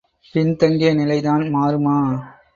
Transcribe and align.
பின் 0.35 0.55
தங்கிய 0.55 0.93
நிலைதான் 0.93 1.45
மாறுமா? 1.55 1.97